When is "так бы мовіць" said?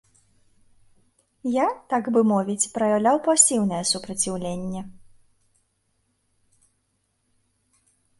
1.91-2.71